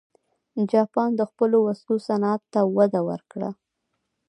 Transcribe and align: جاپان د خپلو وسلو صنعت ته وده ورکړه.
جاپان 0.71 1.09
د 1.15 1.21
خپلو 1.29 1.57
وسلو 1.67 1.95
صنعت 2.07 2.41
ته 2.53 2.61
وده 2.77 3.01
ورکړه. 3.09 3.49